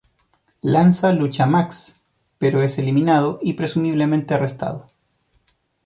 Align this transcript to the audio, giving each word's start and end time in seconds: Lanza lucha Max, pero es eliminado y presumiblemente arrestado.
Lanza 0.63 1.11
lucha 1.13 1.45
Max, 1.45 1.95
pero 2.39 2.63
es 2.63 2.79
eliminado 2.79 3.37
y 3.39 3.53
presumiblemente 3.53 4.33
arrestado. 4.33 4.87